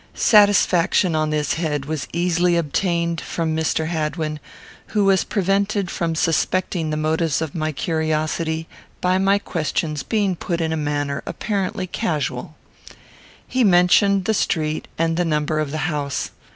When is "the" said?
6.89-6.97, 14.25-14.33, 15.17-15.23, 15.69-15.77